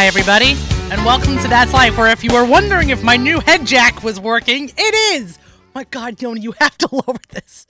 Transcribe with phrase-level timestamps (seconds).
[0.00, 0.56] Hi, everybody,
[0.90, 4.02] and welcome to That's Life, where if you were wondering if my new head jack
[4.02, 5.38] was working, it is.
[5.74, 7.66] My God, Yoni, you have to lower this.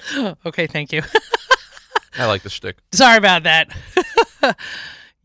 [0.46, 1.02] Okay, thank you.
[2.16, 2.76] I like the stick.
[2.92, 3.76] Sorry about that.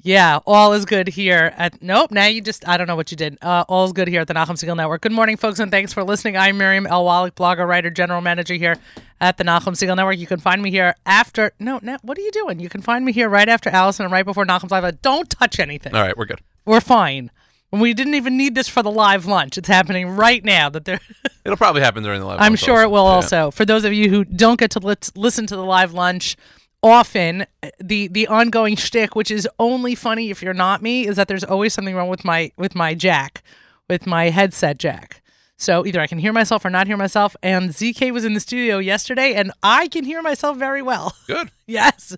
[0.02, 1.80] yeah, all is good here at.
[1.80, 2.68] Nope, now you just.
[2.68, 3.38] I don't know what you did.
[3.40, 5.02] Uh, all is good here at the Nachum Segal Network.
[5.02, 6.36] Good morning, folks, and thanks for listening.
[6.38, 7.06] I'm Miriam L.
[7.06, 8.78] Wallach, blogger, writer, general manager here
[9.22, 10.18] at the Nachum Segal Network.
[10.18, 11.52] You can find me here after.
[11.60, 12.60] No, no, what are you doing?
[12.60, 15.04] You can find me here right after Allison and right before Nachum's Live.
[15.04, 15.94] Don't touch anything.
[15.94, 16.42] All right, we're good.
[16.66, 17.32] We're fine.
[17.72, 19.58] And we didn't even need this for the live lunch.
[19.58, 20.70] It's happening right now.
[20.70, 21.00] That they're.
[21.46, 22.40] It'll probably happen during the live.
[22.40, 22.50] Lunch.
[22.50, 23.10] I'm sure it will Yeah.
[23.12, 23.52] also.
[23.52, 26.36] For those of you who don't get to lit- listen to the live lunch
[26.82, 27.46] often,
[27.84, 31.44] the the ongoing shtick, which is only funny if you're not me, is that there's
[31.44, 33.44] always something wrong with my with my jack,
[33.90, 35.22] with my headset jack.
[35.58, 37.36] So either I can hear myself or not hear myself.
[37.42, 41.16] And ZK was in the studio yesterday, and I can hear myself very well.
[41.28, 41.50] Good.
[41.66, 42.16] Yes.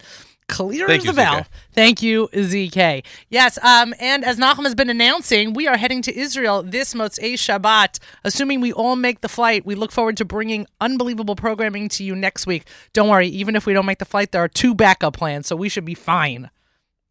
[0.50, 1.36] Clear Thank as you, a bell.
[1.42, 1.46] ZK.
[1.74, 3.04] Thank you, ZK.
[3.30, 7.34] Yes, um, and as Nachum has been announcing, we are heading to Israel this Motzei
[7.34, 8.00] Shabbat.
[8.24, 12.16] Assuming we all make the flight, we look forward to bringing unbelievable programming to you
[12.16, 12.66] next week.
[12.94, 15.56] Don't worry, even if we don't make the flight, there are two backup plans, so
[15.58, 16.50] we should be fine.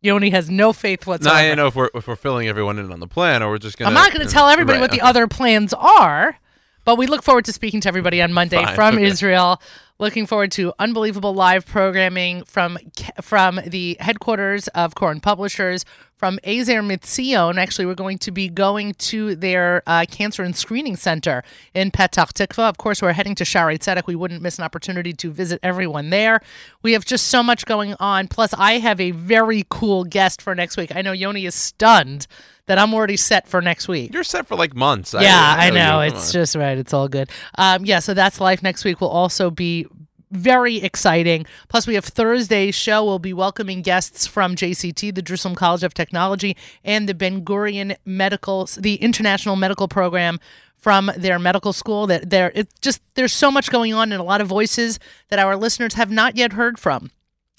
[0.01, 1.37] Yoni has no faith Now whatsoever.
[1.37, 3.59] I don't know if we're if we're filling everyone in on the plan or we're
[3.59, 3.89] just gonna.
[3.89, 5.09] I'm not going to tell everybody Right, what the okay.
[5.09, 6.39] other plans are,
[6.87, 9.05] but we look forward to speaking to everybody on Monday Fine, from okay.
[9.05, 9.61] Israel.
[9.99, 12.79] Looking forward to unbelievable live programming from
[13.21, 15.85] from the headquarters of Koren Publishers,
[16.17, 17.57] from Ezer Mizion.
[17.57, 21.43] Actually, we're going to be going to their uh, cancer and screening center
[21.75, 22.69] in Petach Tikva.
[22.69, 24.07] Of course, we're heading to Shaarei Tzedek.
[24.07, 26.41] We wouldn't miss an opportunity to visit everyone there.
[26.83, 28.29] We have just so much going on.
[28.29, 30.95] Plus, I have a very cool guest for next week.
[30.95, 32.27] I know Yoni is stunned
[32.67, 34.13] that I'm already set for next week.
[34.13, 35.15] You're set for like months.
[35.15, 36.03] Yeah, I, know.
[36.03, 36.09] you.
[36.09, 36.77] It's just right.
[36.77, 37.31] It's all good.
[37.57, 39.87] Um, yeah, so that's life next week will also be
[40.33, 41.47] very exciting.
[41.69, 43.05] Plus, we have Thursday's show.
[43.05, 47.97] We'll be welcoming guests from JCT, the Jerusalem College of Technology, and the Ben Gurion
[48.05, 50.41] Medical, the International Medical Program
[50.77, 52.07] from their medical school.
[52.07, 55.39] That there, it just there's so much going on and a lot of voices that
[55.39, 57.11] our listeners have not yet heard from.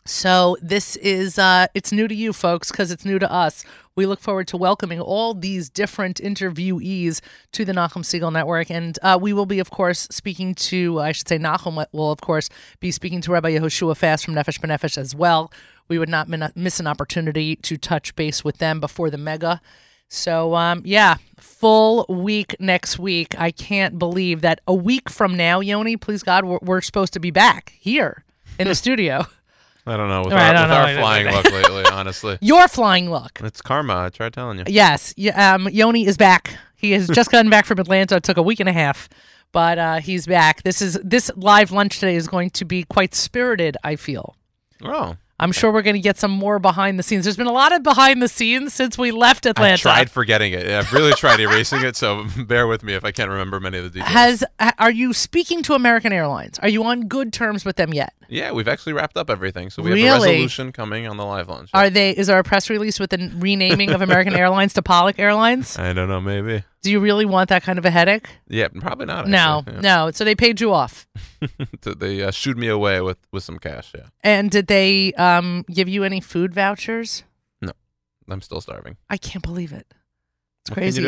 [0.06, 3.66] So this is uh, it's new to you folks because it's new to us.
[3.98, 7.20] We look forward to welcoming all these different interviewees
[7.54, 11.12] to the Nachum Segal Network, and uh, we will be, of course, speaking to I
[11.12, 12.48] should say Nachum will, of course,
[12.80, 15.52] be speaking to Rabbi Yehoshua Fass from Nefesh B'Nefesh as well.
[15.88, 19.62] We would not min- miss an opportunity to touch base with them before the mega.
[20.10, 23.34] So um, yeah, full week next week.
[23.40, 27.20] I can't believe that a week from now, Yoni, please God, we're, we're supposed to
[27.20, 28.24] be back here
[28.60, 29.26] in the studio.
[29.88, 31.00] I don't know with All right, our, I with don't our know.
[31.00, 31.86] flying luck lately.
[31.92, 33.40] Honestly, Your flying luck.
[33.44, 33.96] it's karma.
[34.06, 34.66] I tried telling you.
[34.68, 35.14] Yes.
[35.18, 36.58] y- Um, Yoni is back.
[36.76, 38.18] He has just gotten back from Atlanta.
[38.18, 39.08] It took a week and a half,
[39.52, 40.62] but uh, he's back.
[40.64, 43.78] This is this live lunch today is going to be quite spirited.
[43.84, 44.36] I feel.
[44.84, 47.26] Oh, I'm sure we're going to get some more behind the scenes.
[47.26, 49.74] There's been a lot of behind the scenes since we left Atlanta.
[49.74, 50.68] I tried forgetting it.
[50.68, 51.96] I've really tried erasing it.
[51.96, 54.10] So bear with me if I can't remember many of the details.
[54.10, 54.44] Has
[54.80, 56.58] are you speaking to American Airlines?
[56.60, 58.14] Are you on good terms with them yet?
[58.30, 59.70] yeah, we've actually wrapped up everything.
[59.70, 61.70] So we have a resolution coming on the live launch.
[61.74, 62.12] Are they?
[62.12, 65.78] Is there a press release with the renaming of American Airlines to Pollock Airlines?
[65.78, 66.20] I don't know.
[66.20, 66.64] Maybe.
[66.84, 68.30] Do you really want that kind of a headache?
[68.48, 69.28] Yeah, probably not.
[69.28, 69.82] No, actually.
[69.82, 70.12] no.
[70.12, 71.08] So they paid you off.
[72.00, 73.92] They uh, shooed me away with with some cash.
[73.96, 77.24] Yeah, And did they um, give you any food vouchers?
[77.62, 77.72] No,
[78.30, 78.98] I'm still starving.
[79.10, 79.86] I can't believe it.
[80.62, 81.04] It's What crazy.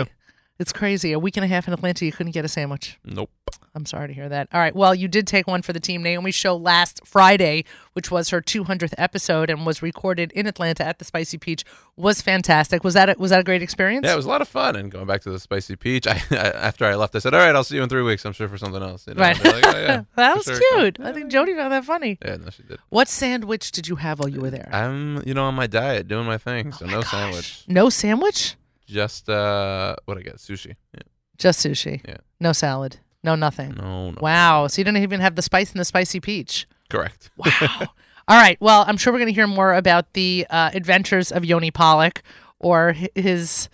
[0.59, 1.13] It's crazy.
[1.13, 2.99] A week and a half in Atlanta, you couldn't get a sandwich.
[3.05, 3.31] Nope.
[3.75, 4.49] I'm sorry to hear that.
[4.51, 4.75] All right.
[4.75, 8.41] Well, you did take one for the Team Naomi show last Friday, which was her
[8.41, 11.63] 200th episode and was recorded in Atlanta at the Spicy Peach.
[11.95, 12.83] Was fantastic.
[12.83, 14.05] Was that a, was that a great experience?
[14.05, 14.75] Yeah, it was a lot of fun.
[14.75, 17.39] And going back to the spicy peach, I, I after I left, I said, "All
[17.39, 18.25] right, I'll see you in three weeks.
[18.25, 19.21] I'm sure for something else." You know?
[19.21, 19.41] Right.
[19.43, 20.99] Like, "Oh, yeah, that was sure." cute.
[21.01, 22.17] I think Jody found that funny.
[22.25, 22.79] Yeah, no, she did.
[22.89, 24.69] What sandwich did you have while you were there?
[24.71, 27.11] I'm, you know, on my diet, doing my thing, so Oh my no gosh.
[27.11, 27.63] sandwich.
[27.67, 28.55] No sandwich?
[28.89, 30.75] Just uh, what I get, sushi.
[30.93, 31.01] Yeah.
[31.37, 32.01] Just sushi.
[32.07, 32.17] Yeah.
[32.39, 32.97] No salad.
[33.23, 33.75] No nothing.
[33.75, 34.17] No, no.
[34.19, 34.67] Wow.
[34.67, 36.67] So you didn't even have the spice and the spicy peach.
[36.89, 37.29] Correct.
[37.37, 37.49] Wow.
[38.27, 38.57] All right.
[38.59, 42.23] Well, I'm sure we're going to hear more about the uh, adventures of Yoni Pollock
[42.59, 43.69] or his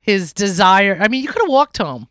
[0.00, 0.98] his desire.
[1.00, 2.08] I mean, you could have walked home.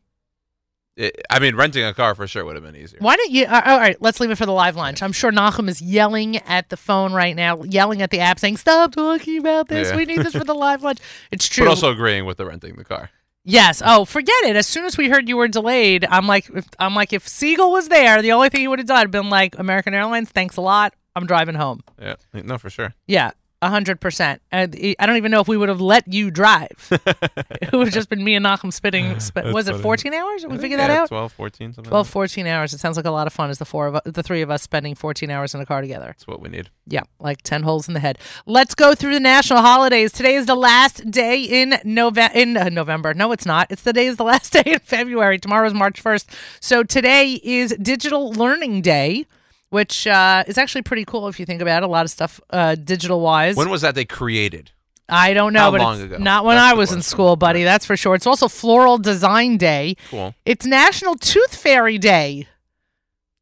[1.00, 3.00] It- I mean, renting a car for sure would have been easier.
[3.02, 3.46] Why don't you?
[3.46, 5.02] Uh, all right, let's leave it for the live lunch.
[5.02, 8.58] I'm sure Nachum is yelling at the phone right now, yelling at the app, saying,
[8.58, 9.90] "Stop talking about this.
[9.90, 9.96] Yeah.
[9.96, 11.00] We need this for the live lunch."
[11.32, 11.66] It's true.
[11.66, 13.12] But also agreeing with the renting the car.
[13.46, 13.82] Yes.
[13.84, 14.56] Oh, forget it.
[14.58, 17.72] As soon as we heard you were delayed, I'm like, if, I'm like, if Segal
[17.72, 20.62] was there, the only thing he would have done, been like, American Airlines, thanks a
[20.62, 20.94] lot.
[21.16, 21.82] I'm driving home.
[22.00, 22.94] Yeah, no, for sure.
[23.08, 23.32] Yeah.
[23.62, 24.42] A hundred percent.
[24.54, 26.70] I don't even know if we would have let you drive.
[26.92, 29.20] it would have just been me and Nachum spitting.
[29.20, 30.44] Sp- was it 14 hours?
[30.44, 31.10] Did we figure that yeah, out?
[31.10, 32.74] 12, 14, something 12, like 14 hours.
[32.74, 33.50] It sounds like a lot of fun.
[33.50, 35.82] Is the four of us, the three of us spending 14 hours in a car
[35.82, 36.06] together?
[36.06, 36.70] That's what we need.
[36.88, 38.18] Yeah, like 10 holes in the head.
[38.46, 40.14] Let's go through the national holidays.
[40.14, 43.14] Today is the last day in Nove- in uh, November.
[43.14, 43.68] No, it's not.
[43.70, 45.38] It's the day is the last day in February.
[45.38, 46.28] Tomorrow's March 1st.
[46.62, 49.26] So today is Digital Learning Day,
[49.70, 51.86] which uh, is actually pretty cool if you think about it.
[51.86, 53.56] A lot of stuff uh, digital wise.
[53.56, 54.72] When was that they created?
[55.12, 56.18] I don't know, How but long ago?
[56.20, 57.64] not when That's I was in school, buddy.
[57.64, 58.14] That's for sure.
[58.14, 59.96] It's also Floral Design Day.
[60.12, 60.36] Cool.
[60.46, 62.48] It's National Tooth Fairy Day.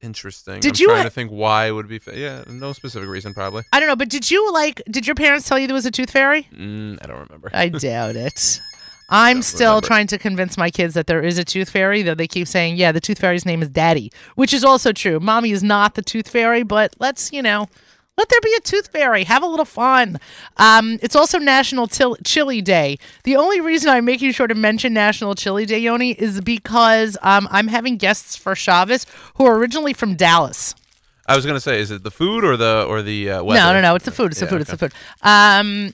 [0.02, 0.60] Interesting.
[0.60, 2.00] Did I'm you trying ha- to think why it would be.
[2.00, 3.64] Fa- yeah, no specific reason, probably.
[3.74, 4.82] I don't know, but did you like?
[4.90, 6.48] Did your parents tell you there was a tooth fairy?
[6.54, 7.50] Mm, I don't remember.
[7.54, 8.62] I doubt it.
[9.10, 9.88] I'm still remember.
[9.88, 12.76] trying to convince my kids that there is a tooth fairy, though they keep saying,
[12.76, 15.20] yeah, the tooth fairy's name is Daddy, which is also true.
[15.20, 17.70] Mommy is not the tooth fairy, but let's, you know,
[18.18, 19.24] let there be a tooth fairy.
[19.26, 20.20] Have a little fun.
[20.58, 22.98] Um, it's also National Til- Chili Day.
[23.24, 27.48] The only reason I'm making sure to mention National Chili Day, Yoni, is because um,
[27.52, 29.06] I'm having guests for Shabbos
[29.36, 30.74] who are originally from Dallas.
[31.28, 33.60] I was gonna say, is it the food or the or the uh, weather?
[33.60, 33.96] No, no, no.
[33.96, 34.32] It's the food.
[34.32, 34.62] It's the Yeah, food.
[34.62, 34.88] It's okay.
[34.88, 34.98] the food.
[35.22, 35.94] Um,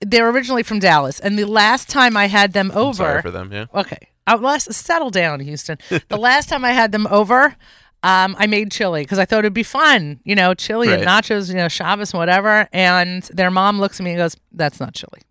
[0.00, 3.52] they're originally from Dallas, and the last time I had them over, Sorry for them.
[3.52, 3.66] Yeah.
[3.74, 5.78] okay, uh, last settle down, Houston.
[6.08, 7.56] the last time I had them over,
[8.02, 11.24] um, I made chili because I thought it'd be fun, you know, chili and Right.
[11.24, 12.68] nachos, you know, Shabbos and whatever.
[12.72, 15.22] And their mom looks at me and goes, "That's not chili."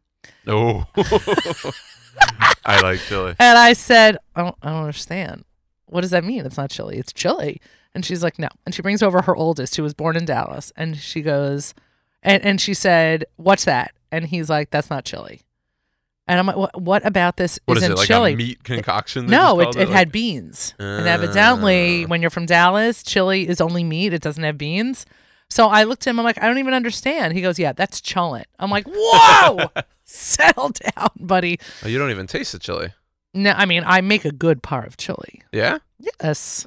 [0.47, 0.85] Oh.
[2.65, 3.35] I like chili.
[3.39, 5.43] And I said, I don't, I don't understand.
[5.87, 6.45] What does that mean?
[6.45, 6.97] It's not chili.
[6.97, 7.59] It's chili.
[7.93, 8.47] And she's like, no.
[8.65, 10.71] And she brings over her oldest, who was born in Dallas.
[10.75, 11.73] And she goes,
[12.21, 13.91] and, and she said, what's that?
[14.13, 15.41] And he's like, that's not chili.
[16.27, 18.33] And I'm like, what, what about this What is isn't it like chili?
[18.33, 19.25] a meat concoction?
[19.25, 20.73] they no, just it, called it Like- had beans.
[20.79, 22.07] and evidently, Ah.
[22.07, 24.13] when you're from Dallas, chili is only meat.
[24.13, 25.05] It doesn't have beans.
[25.49, 26.19] So I looked at him.
[26.19, 27.33] I'm like, I don't even understand.
[27.33, 28.45] He goes, Yeah, that's cholent.
[28.59, 29.67] I'm like, Whoa,
[30.05, 31.59] settle down, buddy.
[31.83, 32.93] Oh, you don't even taste the chili.
[33.33, 35.41] No, I mean, I make a good par of chili.
[35.51, 35.79] Yeah.
[35.99, 36.65] Yes.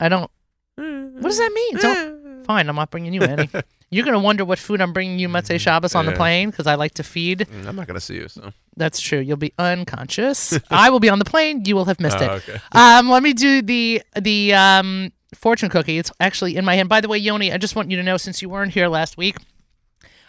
[0.00, 0.30] I don't.
[0.76, 1.76] What does that mean?
[1.76, 2.44] Don't.
[2.46, 3.48] Fine, I'm not bringing you any.
[3.94, 6.74] You're gonna wonder what food I'm bringing you Motzei Shabbos on the plane because I
[6.74, 7.40] like to feed.
[7.40, 8.28] Mm, I'm not gonna see you.
[8.28, 8.52] So.
[8.76, 9.20] That's true.
[9.20, 10.58] You'll be unconscious.
[10.70, 11.62] I will be on the plane.
[11.64, 12.30] You will have missed Oh, it.
[12.48, 12.60] okay.
[12.72, 15.98] Um, let me do the the um fortune cookie.
[15.98, 16.88] It's actually in my hand.
[16.88, 19.16] By the way, Yoni, I just want you to know since you weren't here last
[19.16, 19.36] week.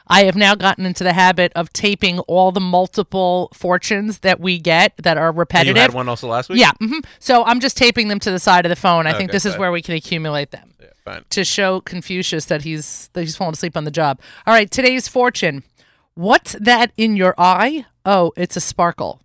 [0.08, 4.60] I have now gotten into the habit of taping all the multiple fortunes that we
[4.60, 5.78] get that are And you repetitive.
[5.78, 6.60] had one also last week.
[6.60, 6.74] Yeah.
[6.80, 9.08] hmm So I'm just taping them to the side of the phone.
[9.08, 10.75] I think this is where we can accumulate them.
[11.06, 11.24] Fine.
[11.30, 14.20] to show Confucius that he's that he's fallen asleep on the job.
[14.48, 15.64] All right, today's fortune.
[16.16, 17.86] What's that in your eye?
[18.06, 19.22] Oh, it's a sparkle.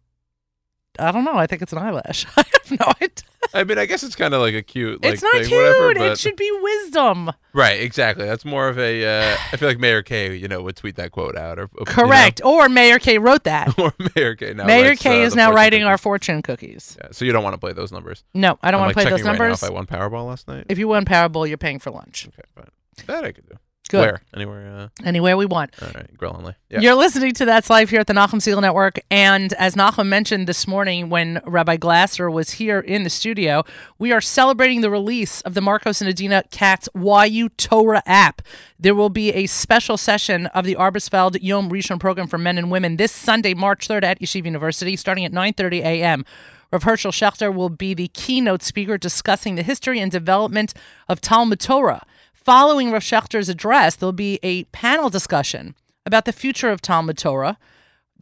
[1.01, 1.35] I don't know.
[1.35, 2.27] I think it's an eyelash.
[2.37, 3.09] I have no idea.
[3.53, 5.03] I mean, I guess it's kind of like a cute.
[5.03, 5.61] Like, it's not thing, cute.
[5.61, 7.33] Whatever, it should be wisdom.
[7.53, 7.81] Right.
[7.81, 8.27] Exactly.
[8.27, 9.05] That's more of a.
[9.05, 10.37] Uh, I feel like Mayor K.
[10.37, 11.63] You know would tweet that quote out or.
[11.63, 12.41] you know, Correct.
[12.45, 13.79] Or Mayor K wrote that.
[13.79, 14.55] or Mayor K.
[14.55, 16.97] Now Mayor K uh, is now writing our fortune cookies.
[17.01, 18.25] Yeah, so you don't want to play those numbers.
[18.35, 19.63] No, I don't want like to play those checking right numbers.
[19.63, 20.67] if I won Powerball last night.
[20.69, 22.29] if you won Powerball, you're paying for lunch.
[22.29, 23.07] Okay, fine.
[23.07, 23.57] That I could do.
[23.91, 23.99] Good.
[23.99, 24.23] Where?
[24.33, 24.91] Anywhere?
[25.05, 25.75] Anywhere we want.
[25.83, 26.55] Uh, all right, only.
[26.69, 26.79] Yeah.
[26.79, 29.01] You're listening to That's Life here at the Nachum Segal Network.
[29.11, 33.65] And as Nachum mentioned this morning when Rabbi Glasser was here in the studio,
[33.99, 38.43] we are celebrating the release of the Marcos and Adina Katz YU Torah app.
[38.79, 42.71] There will be a special session of the Arbesfeld Yom Rishon program for men and
[42.71, 46.25] women this Sunday, March 3rd at Yeshiva University, starting at 9.30 a.m.
[46.73, 50.75] Rav Herschel Schachter will be the keynote speaker discussing the history and development
[51.09, 52.03] of Talmud Torah.
[52.51, 57.57] Following Rav Schachter's address, there'll be a panel discussion about the future of Talmud Torah.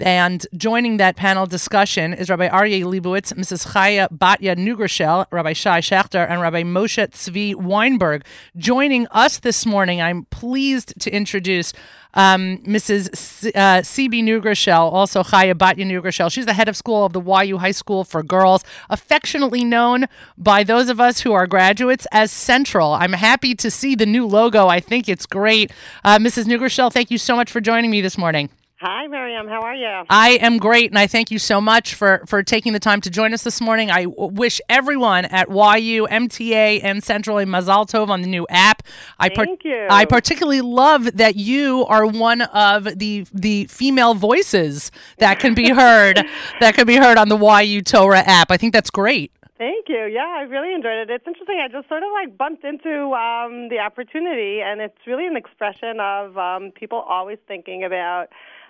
[0.01, 3.73] And joining that panel discussion is Rabbi Aryeh Leibowitz, Mrs.
[3.73, 8.23] Chaya Batya Neugroschl, Rabbi Shai Schachter, and Rabbi Moshe Tzvi Weinberg.
[8.57, 11.73] Joining us this morning, I'm pleased to introduce
[12.15, 13.49] um, Mrs.
[13.55, 16.31] Uh, CB Neugroschl, also Chaya Batya Neugroschl.
[16.31, 20.65] She's the head of school of the YU High School for Girls, affectionately known by
[20.65, 22.93] those of us who are graduates as Central.
[22.93, 24.69] I'm happy to see the new logo.
[24.69, 25.73] I think it's great.
[26.05, 26.45] Uh, Mrs.
[26.45, 28.49] Neugroschl, thank you so much for joining me this morning.
[28.81, 29.49] Hi, Miriam.
[29.49, 30.05] How are you?
[30.09, 33.11] I am great, and I thank you so much for for taking the time to
[33.11, 33.91] join us this morning.
[33.91, 38.47] I w- wish everyone at YU, MTA, and Central a Mazal Tov on the new
[38.49, 38.85] app.
[39.19, 39.89] I Thank you.
[39.91, 45.71] I particularly love that you are one of the the female voices that can be
[45.71, 46.25] heard
[46.61, 48.53] that can be heard on the YU Torah app.
[48.53, 49.33] I think that's great.
[49.59, 50.05] Thank you.
[50.07, 51.11] Yeah, I really enjoyed it.
[51.11, 51.61] It's interesting.
[51.61, 55.99] I just sort of like bumped into um, the opportunity, and it's really an expression
[55.99, 58.29] of um, people always thinking about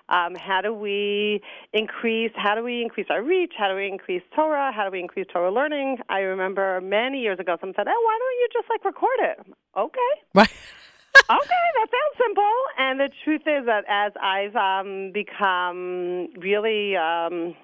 [0.08, 1.40] um, how do we
[1.72, 3.52] increase how do we increase our reach?
[3.56, 4.72] How do we increase Torah?
[4.74, 5.98] How do we increase Torah learning?
[6.08, 9.54] I remember many years ago, someone said, "Oh, why don't you just like record it?"
[9.76, 10.12] Okay.
[10.34, 10.52] Right.
[11.74, 12.54] that sounds simple.
[12.78, 17.54] And the truth is that as I've um, become really um,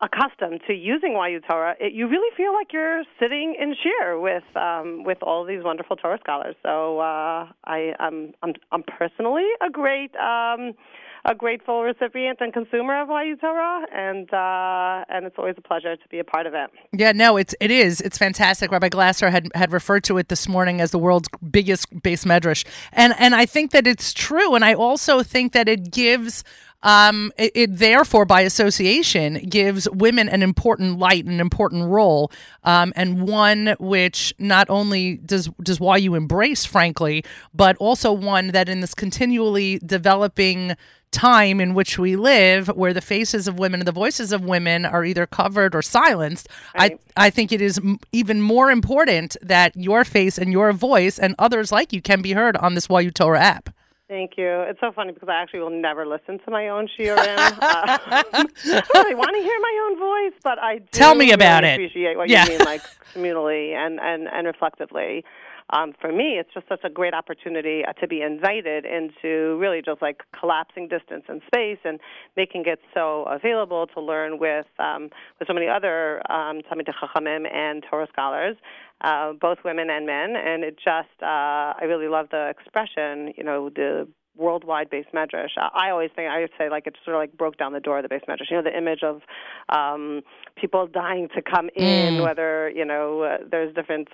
[0.00, 4.44] accustomed to using YU Torah, it, you really feel like you're sitting in shiur with
[4.56, 6.56] um, with all these wonderful Torah scholars.
[6.62, 10.14] So uh, I, I'm, I'm I'm personally a great.
[10.16, 10.72] Um,
[11.24, 15.96] a grateful recipient and consumer of YU Torah, and uh, and it's always a pleasure
[15.96, 16.70] to be a part of it.
[16.92, 18.00] Yeah, no, it's it is.
[18.00, 18.70] It's fantastic.
[18.70, 22.64] Rabbi Glasser had had referred to it this morning as the world's biggest beis medrash,
[22.92, 26.42] and and I think that it's true, and I also think that it gives
[26.82, 32.32] um, it, it, therefore, by association, gives women an important light, an important role,
[32.64, 37.24] um, and one which not only does does YU embrace, frankly,
[37.54, 40.76] but also one that in this continually developing
[41.12, 44.84] time in which we live where the faces of women and the voices of women
[44.84, 46.98] are either covered or silenced right.
[47.16, 51.18] i i think it is m- even more important that your face and your voice
[51.18, 53.68] and others like you can be heard on this YU Torah app
[54.12, 54.60] Thank you.
[54.68, 57.16] It's so funny because I actually will never listen to my own shiurim.
[57.18, 61.62] uh, I really want to hear my own voice, but I do tell me about
[61.62, 61.76] really it.
[61.76, 62.44] Appreciate what yeah.
[62.44, 62.82] you mean, like
[63.14, 65.24] communally and and and reflectively.
[65.72, 69.82] Um, for me, it's just such a great opportunity uh, to be invited into really
[69.82, 71.98] just like collapsing distance and space and
[72.36, 77.52] making it so available to learn with um, with so many other um, Talmidei Chachamim
[77.52, 78.56] and Torah scholars
[79.02, 83.44] uh, both women and men, and it just uh, I really love the expression, you
[83.44, 85.50] know, the worldwide beis medrash.
[85.58, 87.98] I always think I would say like it sort of like broke down the door
[87.98, 88.50] of the beis medrash.
[88.50, 89.22] You know, the image of
[89.68, 90.22] um,
[90.56, 92.22] people dying to come in, Mm.
[92.22, 94.08] whether you know uh, there's different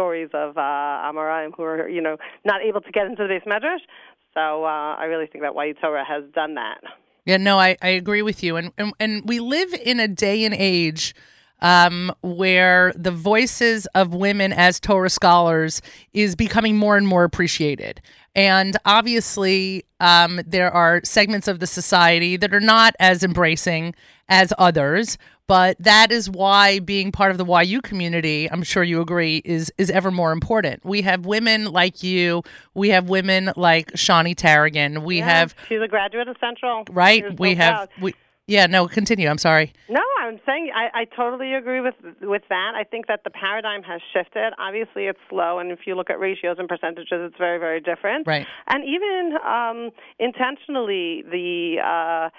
[0.00, 2.16] stories of uh, Amoraim who are you know
[2.46, 3.84] not able to get into the beis medrash.
[4.32, 6.80] So uh, I really think that YU Torah has done that.
[7.26, 10.44] Yeah, no, I, I agree with you, and, and and we live in a day
[10.44, 11.14] and age
[11.60, 15.82] um, where the voices of women as Torah scholars
[16.14, 18.00] is becoming more and more appreciated.
[18.34, 23.94] And obviously, um, there are segments of the society that are not as embracing
[24.30, 25.18] as others.
[25.46, 29.72] But that is why being part of the YU community, I'm sure you agree, is
[29.78, 30.84] is ever more important.
[30.84, 32.44] We have women like you.
[32.72, 35.02] We have women like Shani Taragin.
[35.02, 36.84] We Yeah, have she's a graduate of Central.
[36.92, 37.38] right.
[37.38, 38.14] We have we.
[38.46, 38.66] Yeah.
[38.66, 38.86] No.
[38.88, 39.28] Continue.
[39.28, 39.72] I'm sorry.
[39.88, 42.72] No, I'm saying I, I totally agree with with that.
[42.76, 44.52] I think that the paradigm has shifted.
[44.58, 48.26] Obviously, it's slow, and if you look at ratios and percentages, it's very, very different.
[48.26, 48.46] Right.
[48.68, 52.30] And even um, intentionally, the uh,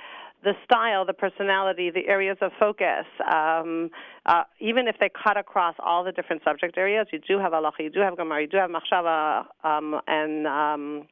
[0.44, 3.90] the style, the personality, the areas of focus, um,
[4.26, 7.80] uh, even if they cut across all the different subject areas, you do have halacha,
[7.80, 11.08] you do have gemara, you do have machshava, um, and um,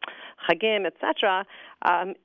[0.49, 1.45] chagim, etc.
[1.83, 2.15] Um,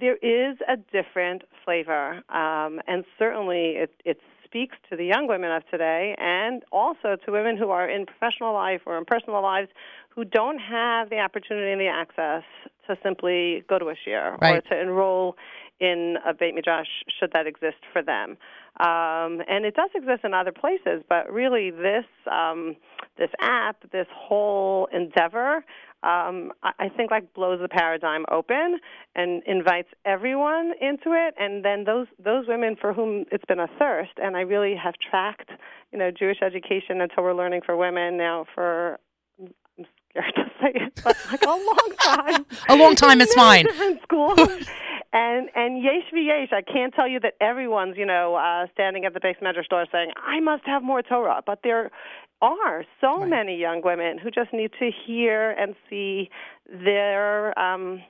[0.00, 5.50] there is a different flavor, um, and certainly it, it speaks to the young women
[5.50, 9.68] of today, and also to women who are in professional life or in personal lives
[10.08, 12.44] who don't have the opportunity and the access
[12.86, 15.36] to simply go to a shiur or to enroll
[15.80, 16.88] in a Beit Midrash
[17.18, 18.36] should that exist for them.
[18.80, 22.76] Um, and it does exist in other places, but really this um,
[23.16, 25.64] this app, this whole endeavor,
[26.02, 28.78] um, I, I think like blows the paradigm open
[29.14, 31.34] and invites everyone into it.
[31.38, 34.94] And then those those women for whom it's been a thirst, and I really have
[34.98, 35.50] tracked,
[35.92, 38.98] you know, Jewish education until we're learning for women now for
[39.40, 42.46] I'm scared to say it, but like a long time.
[42.68, 43.66] A long time is fine.
[43.66, 44.38] Different schools.
[45.14, 49.14] And and yesh v'yesh, I can't tell you that everyone's you know uh, standing at
[49.14, 51.92] the base measure store saying I must have more Torah, but there
[52.42, 53.30] are so Right.
[53.30, 56.30] many young women who just need to hear and see
[56.68, 58.02] their um,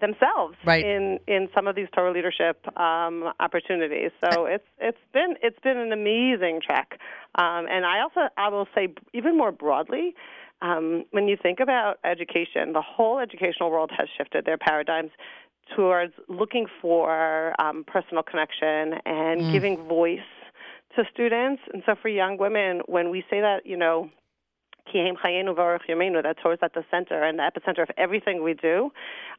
[0.00, 0.84] themselves Right.
[0.84, 4.12] in in some of these Torah leadership um, opportunities.
[4.24, 7.00] So it's it's been it's been an amazing trek,
[7.34, 10.14] um, and I also I will say even more broadly.
[10.62, 15.10] Um, when you think about education, the whole educational world has shifted their paradigms
[15.74, 19.52] towards looking for um, personal connection and Mm.
[19.52, 20.20] giving voice
[20.96, 21.62] to students.
[21.72, 24.10] And so for young women, when we say that, you know,
[26.22, 28.90] that Torah is at the center and the epicenter of everything we do,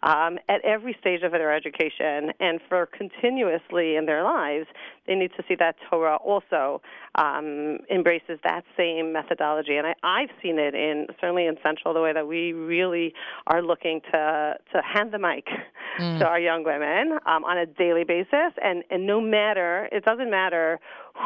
[0.03, 4.67] um, at every stage of their education, and for continuously in their lives,
[5.07, 6.81] they need to see that Torah also
[7.15, 9.77] um, embraces that same methodology.
[9.77, 13.13] And I, I've seen it in certainly in Central, the way that we really
[13.47, 15.45] are looking to to hand the mic
[15.97, 20.29] to our young women um, on a daily basis, and and no matter it doesn't
[20.29, 20.79] matter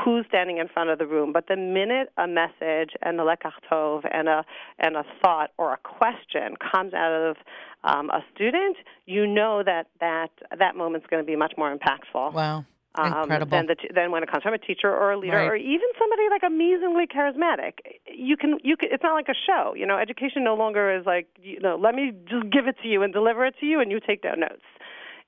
[0.04, 3.58] who's standing in front of the room, but the minute a message and a lekach
[3.72, 4.46] tov and a
[4.78, 7.38] and a thought or a question comes out of
[7.84, 12.34] um, a student, you know that that that moment's going to be much more impactful.
[12.34, 12.66] Wow.
[12.96, 13.58] um, Incredible.
[13.58, 15.48] than the than when it comes from a teacher or a leader Right.
[15.48, 17.74] or even somebody like amazingly charismatic.
[18.14, 19.74] You can you can it's not like a show.
[19.76, 22.88] You know, education no longer is like you know let me just give it to
[22.88, 24.62] you and deliver it to you and you take down notes.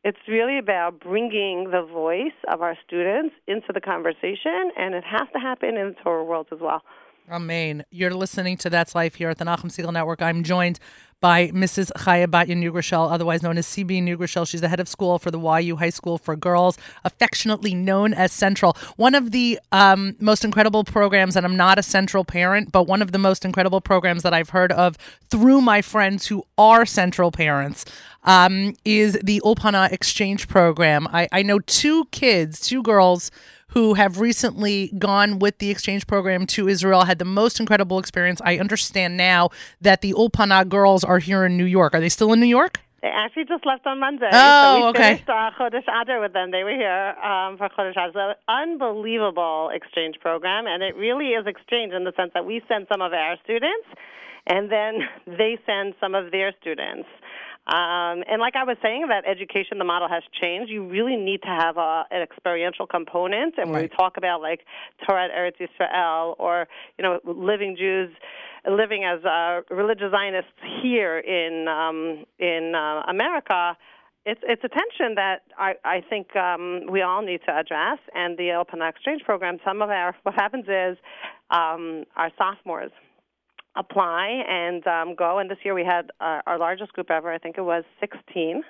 [0.04, 5.28] It's really about bringing the voice of our students into the conversation, and it has
[5.34, 6.82] to happen in the Torah world as well.
[7.30, 7.86] Amen.
[7.92, 10.24] You're listening to That's Life here at the Nachum Segal Network.
[10.24, 10.80] I'm joined
[11.22, 11.92] by Mrs.
[11.98, 14.48] Chaya Batya Neugroschl, otherwise known as CB Neugroschl.
[14.48, 18.32] She's the head of school for the YU High School for Girls, affectionately known as
[18.32, 18.76] Central.
[18.98, 23.04] One of the um, most incredible programs, and I'm not a Central parent, but one
[23.04, 24.98] of the most incredible programs that I've heard of
[25.30, 27.86] through my friends who are Central parents
[28.24, 31.08] um, is the Ulpana Exchange Program.
[31.08, 33.32] I, I know two kids, two girls
[33.70, 38.42] who have recently gone with the exchange program to Israel, had the most incredible experience.
[38.44, 39.50] I understand now
[39.80, 41.96] that the Ulpana girls are here in New York.
[41.96, 42.80] Are they still in New York?
[43.02, 44.30] They actually just left on Monday.
[44.32, 45.04] Oh, so we okay.
[45.16, 46.52] finished uh, Chodesh Adar with them.
[46.52, 48.36] They were here um, for Chodesh Adar.
[48.48, 53.02] Unbelievable exchange program, and it really is exchange in the sense that we send some
[53.02, 53.88] of our students,
[54.46, 57.08] and then they send some of their students.
[57.72, 60.70] Um, and like I was saying about education, the model has changed.
[60.70, 63.56] You really need to have a, an experiential component.
[63.58, 64.66] And when we talk about like
[65.08, 68.10] Torah Eretz Yisrael or you know living Jews
[68.70, 70.52] living as uh, religious Zionists
[70.84, 73.78] here in um, in uh, America,
[74.26, 78.00] it's it's a tension that I I think um, we all need to address.
[78.14, 80.98] And the Open Exchange program, some of our what happens is
[81.52, 82.92] um, our sophomores
[83.76, 85.40] apply and um, go.
[85.40, 87.32] And this year we had uh, our largest group ever.
[87.32, 88.64] I think it was 16.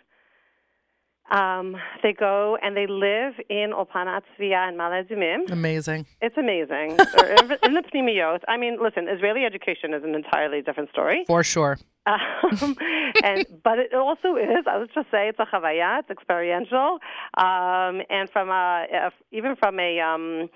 [1.32, 5.50] Um, they go and they live in Ulpana Tzviya and Malazimim.
[5.50, 6.06] Amazing.
[6.22, 6.92] It's amazing.
[7.64, 8.40] In the Pnimiyot.
[8.50, 11.24] I mean, listen, Israeli education is an entirely different story.
[11.28, 11.78] For sure.
[12.06, 12.76] Um,
[13.24, 14.66] and but it also is.
[14.68, 16.00] I was just say it's a chavaya.
[16.00, 17.00] It's experiential,
[17.38, 20.50] um, and from a if, even from a um,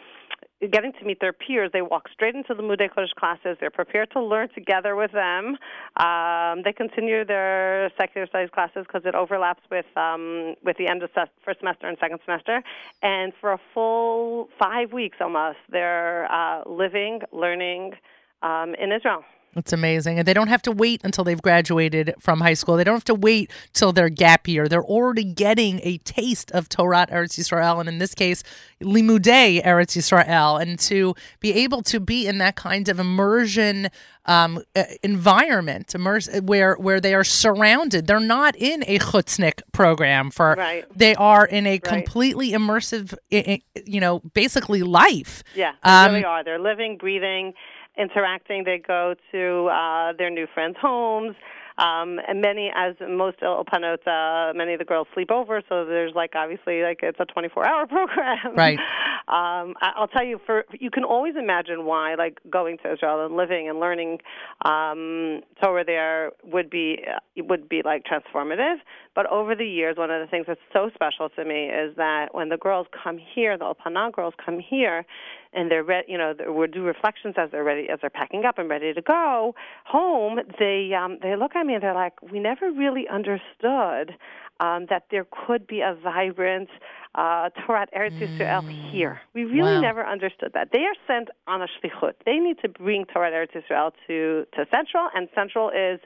[0.71, 3.57] getting to meet their peers, they walk straight into the Mudei Kodesh classes.
[3.59, 5.57] They're prepared to learn together with them.
[5.97, 11.03] Um, they continue their secular studies classes because it overlaps with um, with the end
[11.03, 12.61] of se- first semester and second semester.
[13.01, 17.93] And for a full five weeks almost, they're uh, living, learning
[18.41, 19.23] um, in Israel.
[19.55, 20.19] It's amazing.
[20.19, 22.75] And they don't have to wait until they've graduated from high school.
[22.75, 24.67] They don't have to wait till their gap year.
[24.67, 28.43] They're already getting a taste of Torah Eretz Yisrael, and in this case,
[28.81, 30.61] Limudei Eretz Yisrael.
[30.61, 33.89] And to be able to be in that kind of immersion
[34.25, 34.63] um,
[35.03, 38.07] environment, immerse, where where they are surrounded.
[38.07, 40.55] They're not in a chutznik program for.
[40.57, 40.85] Right.
[40.95, 45.43] They are in a completely immersive, you know, basically life.
[45.55, 46.43] Yeah, they Um, really are.
[46.43, 47.53] They're living, breathing,
[47.97, 48.63] interacting.
[48.63, 51.35] They go to uh, their new friends' homes.
[51.77, 56.13] Um, and many, as most Opanot, uh, many of the girls sleep over, so there's
[56.15, 58.55] like obviously like it's a 24-hour program.
[58.55, 58.79] Right.
[59.27, 63.25] Um, I- I'll tell you, for you can always imagine why like going to Israel
[63.25, 64.19] and living and learning
[64.63, 68.77] um, Torah there would be uh, would be like transformative.
[69.15, 72.35] But over the years, one of the things that's so special to me is that
[72.35, 75.05] when the girls come here, the Ulpana girls come here,
[75.53, 78.43] and they're ready, you know, they will do reflections as they're ready, as they're packing
[78.43, 80.39] up and ready to go home.
[80.59, 84.15] They um, they look at me and they're like, "We never really understood
[84.59, 86.69] um, that there could be a vibrant
[87.15, 89.21] uh, Torah Eretz Yisrael here.
[89.33, 89.81] We really Wow.
[89.81, 90.69] never understood that.
[90.73, 92.13] They are sent on a shlichut.
[92.25, 96.01] They need to bring Torah Eretz Yisrael to to Central, and Central is."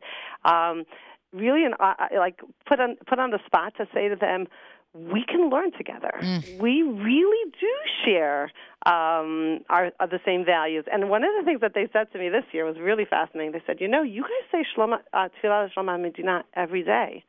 [0.46, 0.86] Um,
[1.34, 4.48] really an, uh, uh, like put on put on the spot to say to them
[4.94, 6.12] we can learn together.
[6.60, 8.46] We really do share
[8.88, 10.86] um, our uh, the same values.
[10.92, 13.52] And one of the things that they said to me this year was really fascinating.
[13.52, 17.24] They said, "You know, you guys say Shloma uh, Tefillah Shloma Medina every day,"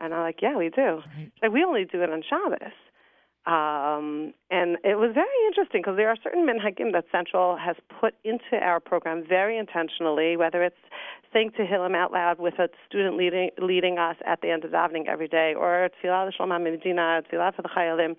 [0.00, 1.02] and I'm like, "Yeah, we do.
[1.40, 2.72] Like we only do it on Shabbos."
[3.46, 8.14] Um, and it was very interesting because there are certain minhagim that Central has put
[8.22, 10.76] into our program very intentionally, whether it's
[11.32, 15.08] saying Tehillim out loud with a student leading leading us at the end of davening
[15.08, 18.16] every day, or Tefillah L'Shalom HaMedina, Tefillah for the Chayalim.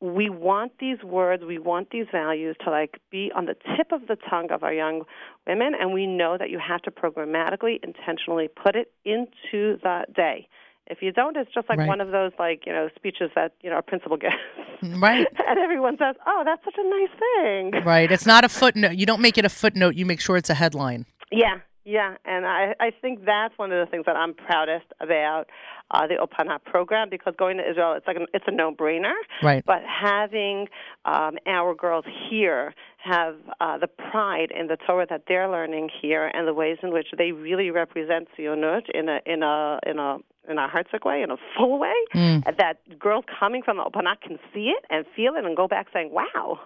[0.00, 4.06] We want these words, we want these values to like be on the tip of
[4.06, 5.02] the tongue of our young
[5.46, 10.48] women, and we know that you have to programmatically, intentionally put it into the day.
[10.88, 11.88] If you don't, it's just like Right.
[11.88, 14.34] one of those like you know speeches that you know a principal gives,
[14.82, 15.26] Right.
[15.48, 18.10] and everyone says, "Oh, that's such a nice thing." Right.
[18.10, 18.96] It's not a footnote.
[18.96, 19.94] You don't make it a footnote.
[19.96, 21.06] You make sure it's a headline.
[21.30, 25.44] Yeah, yeah, and I I think that's one of the things that I'm proudest about
[25.90, 29.14] uh, the Ulpana program because going to Israel it's like an, it's a no brainer.
[29.42, 29.64] Right.
[29.64, 30.66] But having
[31.04, 36.26] um, our girls here have uh, the pride in the Torah that they're learning here
[36.34, 40.16] and the ways in which they really represent Zionut in a in a in a
[40.48, 42.56] in a heartsick way, in a full way, Mm.
[42.56, 45.88] that girls coming from the Opanat can see it and feel it and go back
[45.92, 46.60] saying, "Wow."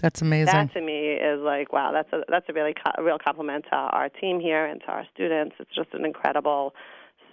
[0.00, 0.52] That's amazing.
[0.52, 3.66] That to me is like, wow, that's a that's a really co- a real compliment
[3.70, 5.54] to our team here and to our students.
[5.60, 6.74] It's just an incredible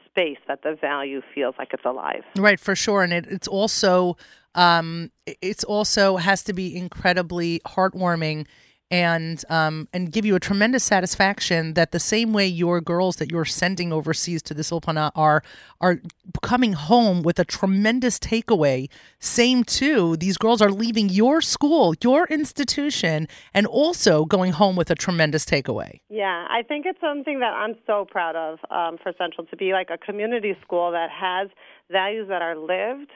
[0.05, 2.23] space that the value feels like it's alive.
[2.37, 4.17] Right, for sure, and it, it's also
[4.55, 8.45] um, it's also has to be incredibly heartwarming
[8.91, 13.31] and um, and give you a tremendous satisfaction that the same way your girls that
[13.31, 15.43] you're sending overseas to this Ulpana are
[15.79, 15.99] are
[16.41, 18.89] coming home with a tremendous takeaway.
[19.19, 24.89] Same too, these girls are leaving your school, your institution, and also going home with
[24.89, 25.99] a tremendous takeaway.
[26.09, 29.73] Yeah, I think it's something that I'm so proud of um, for Central to be
[29.73, 31.49] like a community school that has
[31.91, 33.11] values that are lived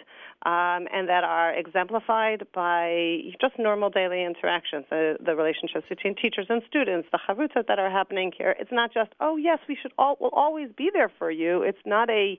[0.45, 6.47] um, and that are exemplified by just normal daily interactions, the, the relationships between teachers
[6.49, 8.55] and students, the chavutzot that are happening here.
[8.59, 11.63] It's not just, oh, yes, we should all, we'll always be there for you.
[11.63, 12.37] It's not a,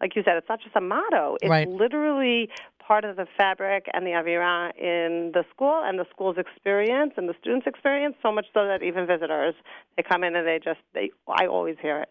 [0.00, 1.36] like you said, it's not just a motto.
[1.40, 1.66] It's Right.
[1.66, 7.12] literally part of the fabric and the avira in the school and the school's experience
[7.16, 8.16] and the students' experience.
[8.22, 9.54] So much so that even visitors,
[9.96, 12.08] they come in and they just, they, I always hear it.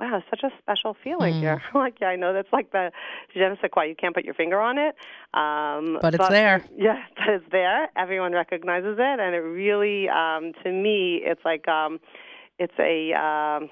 [0.00, 1.62] Wow, it's such a special feeling here.
[1.74, 2.90] like, yeah, I know that's like the
[3.34, 3.84] je ne sais quoi.
[3.84, 4.96] You can't put your finger on it,
[5.34, 6.64] um, But it's there.
[6.76, 7.88] Yeah, but it's there.
[7.96, 12.00] Everyone recognizes it, and it really, um, to me, it's like um,
[12.58, 13.68] it's a um,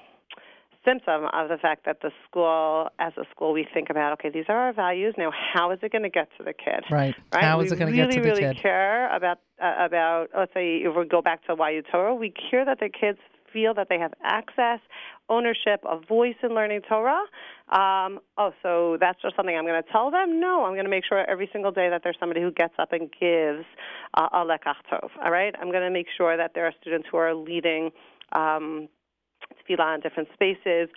[0.85, 4.45] symptom of the fact that the school, as a school, we think about okay, these
[4.49, 5.15] are our values.
[5.17, 6.83] Now, how is it going to get to the kid?
[6.91, 7.15] Right.
[7.33, 7.43] Right?
[7.43, 8.61] How we it going to really, get to the really kid?
[8.61, 12.65] care about uh, about let's say if we go back to YU Torah, we care
[12.65, 13.17] that the kids
[13.51, 14.79] feel that they have access,
[15.29, 17.21] ownership, a voice in learning Torah.
[17.69, 20.39] Um, oh, so that's just something I'm going to tell them?
[20.39, 22.93] No, I'm going to make sure every single day that there's somebody who gets up
[22.93, 23.65] and gives
[24.15, 25.09] uh, a lekach tov.
[25.23, 27.91] All right, I'm going to make sure that there are students who are leading.
[28.33, 28.89] Um,
[29.69, 30.89] tefillah in different spaces.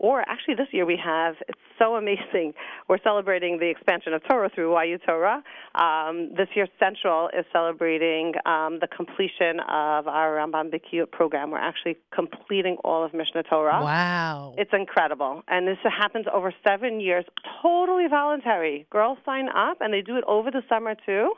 [0.00, 2.54] Or actually, this year we have, it's so amazing.
[2.88, 5.42] We're celebrating the expansion of Torah through YU Torah.
[5.74, 11.50] Um, this year, Central is celebrating um, the completion of our Rambam Bikiyut program.
[11.50, 13.80] We're actually completing all of Mishnah Torah.
[13.82, 14.54] Wow.
[14.56, 15.42] It's incredible.
[15.48, 17.24] And this happens over seven years,
[17.60, 18.86] totally voluntary.
[18.90, 21.32] Girls sign up, and they do it over the summer, too.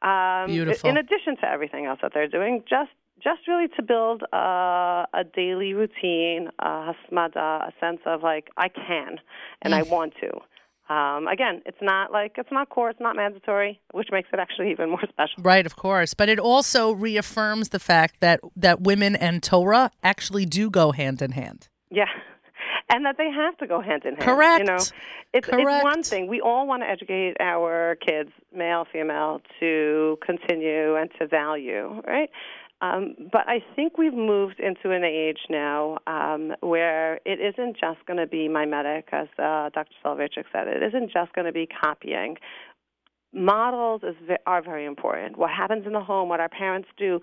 [0.00, 0.88] Um, Beautiful.
[0.88, 2.90] In addition to everything else that they're doing, just
[3.22, 8.68] just really to build uh, a daily routine, a hasmada, a sense of like I
[8.68, 9.18] can
[9.62, 10.30] and I want to.
[10.92, 14.70] Um, again, it's not like it's not core, it's not mandatory, which makes it actually
[14.70, 15.42] even more special.
[15.42, 16.12] Right, of course.
[16.12, 21.22] But it also reaffirms the fact that that women and Torah actually do go hand
[21.22, 21.68] in hand.
[21.90, 22.06] Yeah.
[22.94, 24.26] And that they have to go hand in hand.
[24.26, 24.58] Correct.
[24.58, 24.84] You know,
[25.32, 26.26] it's it's one thing.
[26.26, 32.28] We all want to educate our kids, male, female, to continue and to value, right?
[32.82, 38.04] Um, but I think we've moved into an age now um, where it isn't just
[38.06, 39.94] going to be mimetic, as uh, Dr.
[40.04, 40.66] Soloveitchik said.
[40.66, 42.38] It isn't just going to be copying.
[43.32, 44.16] Models is
[44.46, 45.38] are very important.
[45.38, 47.20] What happens in the home, what our parents do,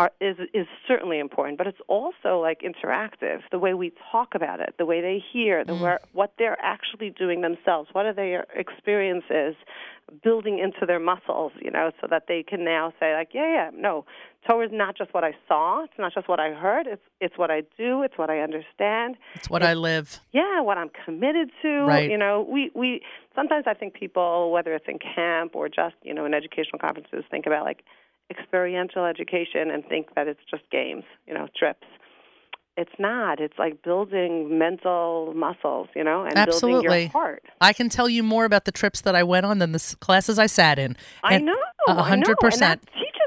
[0.00, 1.58] are is is certainly important.
[1.58, 3.40] But it's also like interactive.
[3.50, 5.80] The way we talk about it, the way they hear, the mm.
[5.80, 7.90] where, what they're actually doing themselves.
[7.92, 9.54] What are their experiences
[10.24, 11.52] building into their muscles?
[11.60, 14.06] You know, so that they can now say like, yeah, yeah, no,
[14.48, 15.84] Torah is not just what I saw.
[15.84, 16.86] It's not just what I heard.
[16.86, 18.02] It's it's what I do.
[18.02, 20.18] It's what I understand It's what I live.
[20.32, 21.82] yeah, what I'm committed to.
[21.82, 22.10] Right.
[22.10, 23.02] You know, we we
[23.36, 27.24] sometimes I think people, whether it's in camp or just you know in educational conferences,
[27.30, 27.84] think about like
[28.30, 31.86] experiential education and think that it's just games, you know, trips.
[32.76, 33.40] It's not.
[33.40, 37.00] It's like building mental muscles, you know, and building Absolutely.
[37.02, 37.42] your heart.
[37.60, 40.38] I can tell you more about the trips that I went on than the classes
[40.38, 40.96] I sat in.
[41.22, 41.56] I And- know.
[41.88, 42.82] A hundred and percent.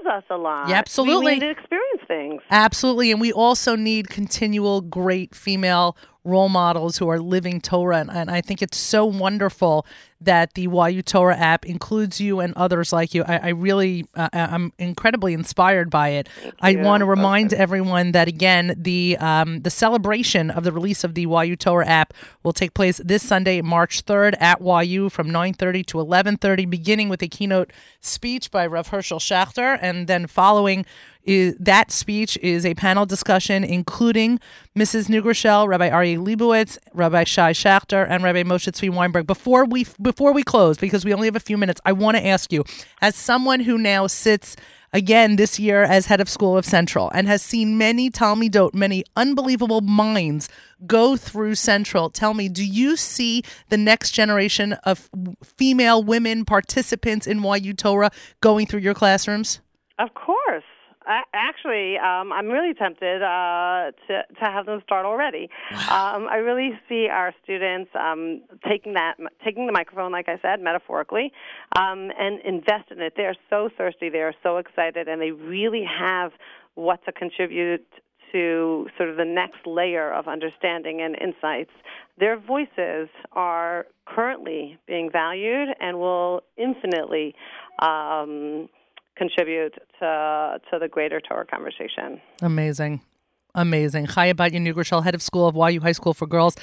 [0.06, 0.70] us a lot.
[0.70, 1.26] Yeah, absolutely.
[1.26, 2.42] We need to experience things.
[2.52, 3.12] Absolutely.
[3.12, 7.98] And we also need continual great female role models who are living Torah.
[7.98, 9.86] And, and I think it's so wonderful
[10.26, 13.24] that the YU Torah app includes you and others like you.
[13.24, 16.30] I, I really, uh, I'm incredibly inspired by it.
[16.62, 16.80] I you.
[16.80, 21.24] want to remind everyone that again, the um, the celebration of the release of the
[21.24, 25.98] YU Torah app will take place this Sunday, March 3rd at YU from 9:30 to
[25.98, 30.86] 11:30, beginning with a keynote speech by Rev Herschel Schachter, and then following
[31.24, 34.40] is, that speech is a panel discussion including
[34.78, 35.08] Mrs.
[35.08, 39.28] Neugroschl, Rabbi Aryeh Leibowitz, Rabbi Shai Schachter, and Rabbi Moshe Tzvi Weinberg.
[39.28, 42.26] Before we before we close, because we only have a few minutes, I want to
[42.26, 42.64] ask you,
[43.02, 44.56] as someone who now sits
[44.94, 49.04] again this year as head of school of Central and has seen many Talmidot, many
[49.16, 50.48] unbelievable minds
[50.86, 52.10] go through Central.
[52.12, 55.10] Tell me, do you see the next generation of
[55.44, 59.62] female women participants in YU Torah going through your classrooms?
[59.98, 60.38] Of course.
[61.08, 65.50] A- actually, um, I'm really tempted uh, to to have them start already.
[65.72, 70.62] Um, I really see our students um, taking that, taking the microphone, like I said,
[70.62, 71.32] metaphorically,
[71.76, 73.14] um, and invest in it.
[73.16, 76.32] They are so thirsty, they are so excited, and they really have
[76.76, 77.86] what to contribute
[78.32, 81.70] to sort of the next layer of understanding and insights.
[82.20, 87.36] Their voices are currently being valued and will infinitely
[87.80, 88.70] um,
[89.16, 92.22] contribute to to the greater Torah conversation.
[92.42, 93.02] Amazing.
[93.56, 94.08] Amazing.
[94.08, 96.56] Chaya Batya Neugroschl, head of school of YU High School for Girls.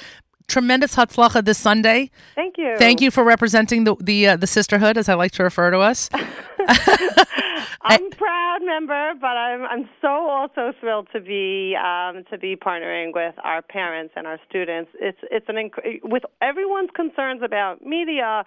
[0.47, 2.11] Tremendous Hatzlacha this Sunday.
[2.35, 2.75] Thank you.
[2.77, 5.79] Thank you for representing the the uh, the sisterhood, as I like to refer to
[5.79, 6.09] us.
[7.81, 12.55] I'm a proud member, but I'm I'm so also thrilled to be um, to be
[12.55, 14.91] partnering with our parents and our students.
[14.99, 18.43] It's it's an inc- with everyone's concerns about media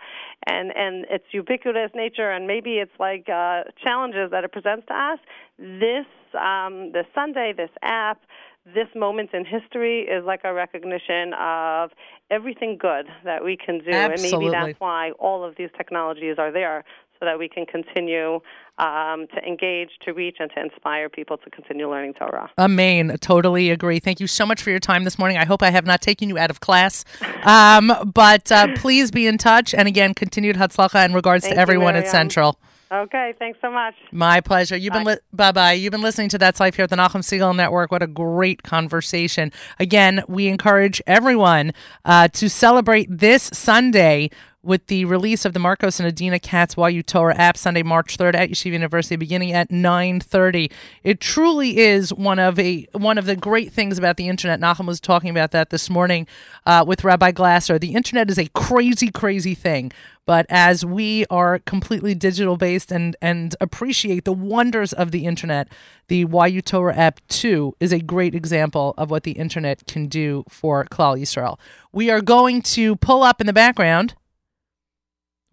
[0.46, 4.94] and and its ubiquitous nature, and maybe it's like uh, challenges that it presents to
[4.94, 5.18] us.
[5.58, 6.06] This
[6.38, 8.20] um, this Sunday, this app
[8.66, 11.90] this moment in history is like a recognition of
[12.30, 13.90] everything good that we can do.
[13.90, 14.46] Absolutely.
[14.46, 16.84] And maybe that's why all of these technologies are there
[17.24, 18.40] so that we can continue
[18.78, 22.50] um, to engage, to reach, and to inspire people to continue learning Torah.
[22.58, 23.16] Amen.
[23.20, 23.98] Totally agree.
[23.98, 25.38] Thank you so much for your time this morning.
[25.38, 27.04] I hope I have not taken you out of class.
[27.44, 29.74] Um, but uh, please be in touch.
[29.74, 32.58] And again, continued Hatzlacha in regards Thank to everyone at Central.
[32.92, 33.94] Okay, thanks so much.
[34.12, 34.76] My pleasure.
[34.76, 35.72] You've been li- bye bye.
[35.72, 37.90] You've been listening to That's Life here at the Nachum Segal Network.
[37.90, 39.50] What a great conversation.
[39.80, 41.72] Again, we encourage everyone
[42.04, 44.30] uh, to celebrate this Sunday
[44.64, 48.34] with the release of the Marcos and Adina Katz YU Torah app Sunday, March 3rd
[48.34, 50.70] at Yeshiva University beginning at 9:30.
[51.02, 54.60] It truly is one of a one of the great things about the internet.
[54.60, 56.26] Nachum was talking about that this morning
[56.66, 57.78] uh, with Rabbi Glasser.
[57.78, 59.92] The internet is a crazy, crazy thing.
[60.26, 65.68] But as we are completely digital based and and appreciate the wonders of the internet,
[66.08, 70.44] the YU Torah app 2 is a great example of what the internet can do
[70.48, 71.58] for Klal Yisrael.
[71.92, 74.14] We are going to pull up in the background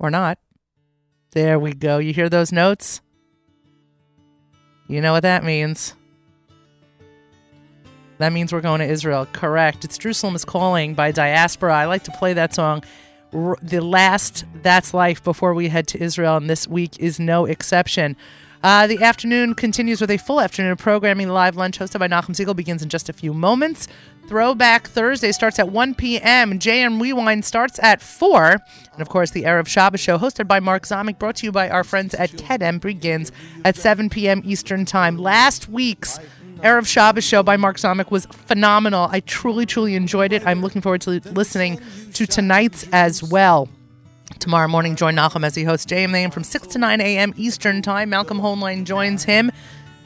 [0.01, 0.39] or not.
[1.31, 1.99] There we go.
[1.99, 3.01] You hear those notes?
[4.89, 5.93] You know what that means.
[8.17, 9.27] That means we're going to Israel.
[9.31, 9.85] Correct.
[9.85, 11.73] It's Jerusalem is Calling by Diaspora.
[11.73, 12.83] I like to play that song.
[13.31, 18.17] The last That's Life before we head to Israel, and this week is no exception.
[18.63, 21.27] Uh, the afternoon continues with a full afternoon of programming.
[21.27, 23.87] The live lunch hosted by Nachum Segal begins in just a few moments.
[24.27, 26.59] Throwback Thursday starts at 1 p.m.
[26.59, 28.57] JM Rewind starts at 4.
[28.93, 31.69] And of course, the Erev Shabbos show hosted by Mark Zomick, brought to you by
[31.69, 33.31] our friends at Kedem, begins
[33.65, 34.41] at 7 p.m.
[34.45, 35.17] Eastern Time.
[35.17, 36.19] Last week's
[36.59, 39.09] Erev Shabbos show by Mark Zomick was phenomenal.
[39.11, 40.45] I truly, truly enjoyed it.
[40.45, 41.79] I'm looking forward to listening
[42.13, 43.69] to tonight's as well.
[44.41, 47.31] Tomorrow morning, join Nachum as he hosts JM from 6 to 9 a.m.
[47.37, 48.09] Eastern Time.
[48.09, 49.51] Malcolm Hoenlein joins him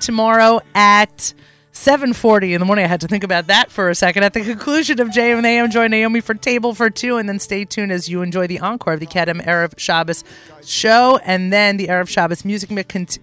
[0.02, 1.34] tomorrow at
[1.71, 2.84] 7.40 in the morning.
[2.84, 4.24] I had to think about that for a second.
[4.24, 7.39] At the conclusion of JM and AM, join Naomi for Table for Two, and then
[7.39, 10.26] stay tuned as you enjoy the encore of the Kedem Erev Shabbos
[10.65, 11.17] show.
[11.24, 12.71] And then the Erev Shabbos music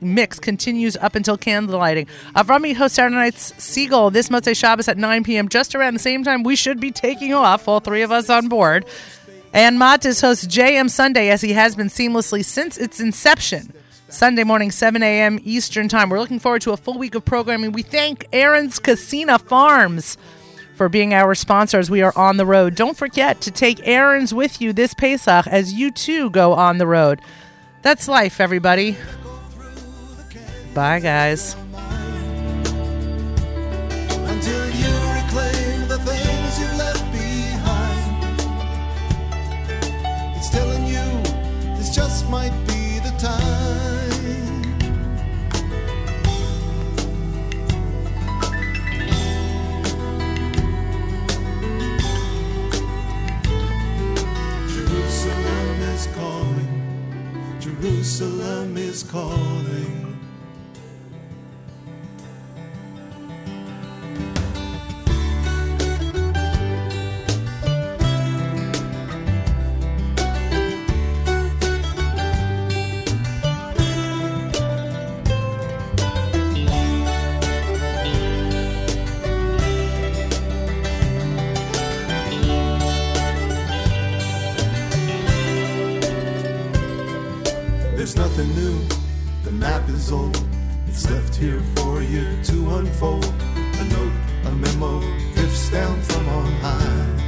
[0.00, 2.06] mix continues up until candlelighting.
[2.34, 5.50] Avrami hosts Saturday Night's Segal this Motzei Shabbos at 9 p.m.
[5.50, 8.48] Just around the same time we should be taking off, all three of us on
[8.48, 8.86] board.
[9.52, 13.72] And Matis hosts JM Sunday as he has been seamlessly since its inception.
[14.08, 15.38] Sunday morning, 7 a.m.
[15.42, 16.10] Eastern Time.
[16.10, 17.72] We're looking forward to a full week of programming.
[17.72, 20.16] We thank Aaron's Casino Farms
[20.76, 21.90] for being our sponsors.
[21.90, 22.74] We are on the road.
[22.74, 26.86] Don't forget to take Aaron's with you this Pesach as you too go on the
[26.86, 27.20] road.
[27.82, 28.96] That's life, everybody.
[30.74, 31.56] Bye, guys.
[59.12, 59.61] Jerusalem
[89.94, 90.44] is old.
[90.86, 93.34] It's left here for you to unfold.
[93.80, 94.12] A note,
[94.44, 95.00] a memo
[95.34, 97.22] drifts down from on high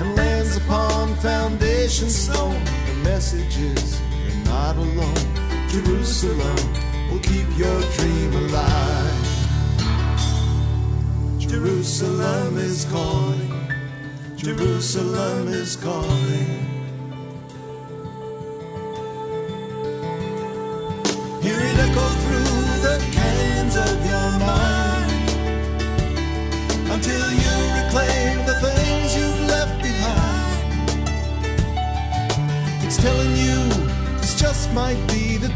[0.00, 2.62] and lands upon foundation stone.
[2.86, 5.26] The message is you're not alone.
[5.68, 6.60] Jerusalem
[7.10, 9.30] will keep your dream alive.
[11.38, 13.52] Jerusalem is calling.
[14.36, 16.69] Jerusalem is calling.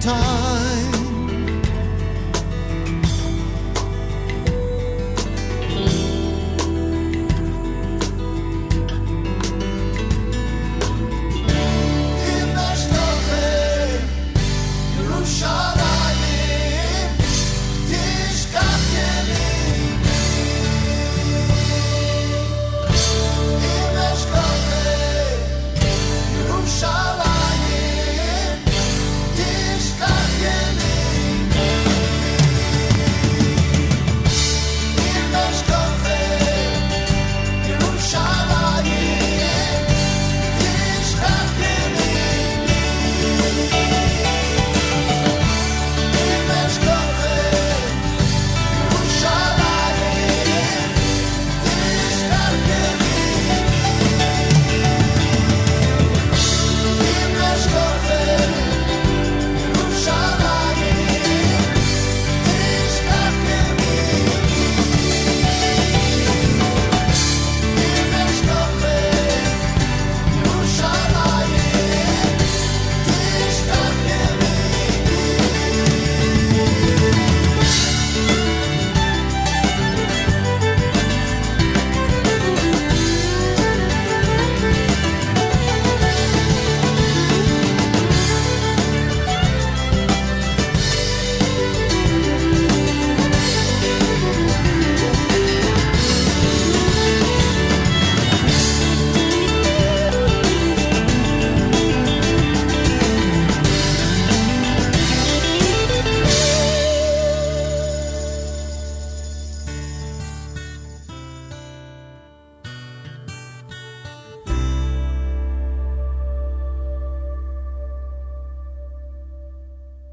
[0.01, 0.84] Time.